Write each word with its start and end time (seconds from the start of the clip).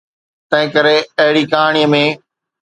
تنهنڪري 0.49 0.95
اهڙي 1.21 1.43
ڪهاڻي 1.51 1.83
۾. 1.93 2.03